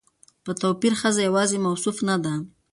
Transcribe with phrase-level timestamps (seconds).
[0.43, 2.33] په توپير ښځه يواځې موصوف نه ده